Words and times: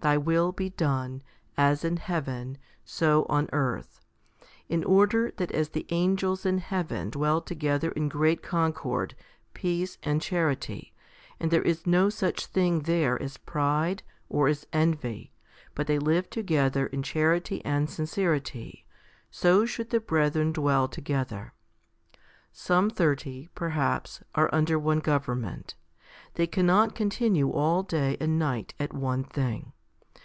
Thy 0.00 0.16
will 0.16 0.52
be 0.52 0.70
done, 0.70 1.22
as 1.56 1.84
in 1.84 1.96
heaven, 1.96 2.56
so 2.84 3.26
on 3.28 3.48
earth, 3.52 4.00
1 4.68 4.78
in 4.78 4.84
order 4.84 5.32
that 5.38 5.50
as 5.50 5.70
the 5.70 5.86
angels 5.90 6.46
in 6.46 6.58
heaven 6.58 7.10
dwell 7.10 7.40
together 7.40 7.90
in 7.90 8.08
great 8.08 8.40
concord, 8.40 9.16
peace, 9.54 9.98
and 10.04 10.22
charity, 10.22 10.94
and 11.40 11.50
there 11.50 11.62
is 11.64 11.84
no 11.84 12.08
such 12.10 12.46
thing 12.46 12.82
there 12.82 13.20
as 13.20 13.38
pride, 13.38 14.04
or 14.28 14.46
as 14.46 14.68
envy, 14.72 15.32
but 15.74 15.88
they 15.88 15.98
live 15.98 16.30
together 16.30 16.86
in 16.86 17.02
charity 17.02 17.62
and 17.64 17.90
sincerity, 17.90 18.86
so 19.32 19.66
should 19.66 19.90
the 19.90 19.98
brethren 19.98 20.52
dwell 20.52 20.86
together. 20.86 21.54
Some 22.52 22.88
thirty, 22.88 23.48
perhaps, 23.56 24.22
are 24.36 24.48
under 24.54 24.78
one 24.78 25.00
government; 25.00 25.74
they 26.34 26.46
cannot 26.46 26.94
continue 26.94 27.50
all 27.50 27.82
day 27.82 28.16
and 28.20 28.38
night 28.38 28.74
at 28.78 28.94
one 28.94 29.24
thing. 29.24 29.72